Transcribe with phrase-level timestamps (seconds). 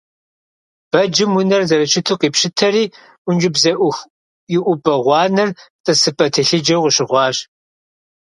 [0.91, 2.83] Бэджым унэр зэрыщыту къипщытэри,
[3.25, 3.97] ӀункӀыбзэӀух
[4.55, 5.49] иӀупӀэ гъуанэр
[5.83, 7.37] тӀысыпӀэ телъыджэу къыщыхъуащ.